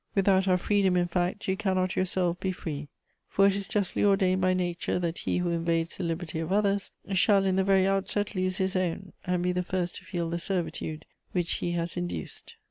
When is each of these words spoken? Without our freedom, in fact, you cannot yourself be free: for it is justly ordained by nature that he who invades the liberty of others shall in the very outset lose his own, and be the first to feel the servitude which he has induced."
Without 0.15 0.47
our 0.47 0.57
freedom, 0.57 0.97
in 0.97 1.07
fact, 1.07 1.47
you 1.47 1.55
cannot 1.55 1.95
yourself 1.95 2.39
be 2.39 2.51
free: 2.51 2.87
for 3.27 3.45
it 3.45 3.55
is 3.55 3.67
justly 3.67 4.03
ordained 4.03 4.41
by 4.41 4.51
nature 4.51 4.97
that 4.97 5.19
he 5.19 5.37
who 5.37 5.51
invades 5.51 5.95
the 5.95 6.03
liberty 6.03 6.39
of 6.39 6.51
others 6.51 6.89
shall 7.13 7.45
in 7.45 7.55
the 7.55 7.63
very 7.63 7.85
outset 7.85 8.33
lose 8.33 8.57
his 8.57 8.75
own, 8.75 9.13
and 9.25 9.43
be 9.43 9.51
the 9.51 9.61
first 9.61 9.97
to 9.97 10.03
feel 10.03 10.27
the 10.27 10.39
servitude 10.39 11.05
which 11.33 11.53
he 11.57 11.73
has 11.73 11.95
induced." 11.97 12.55